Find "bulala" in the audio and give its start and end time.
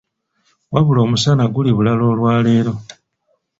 1.77-2.03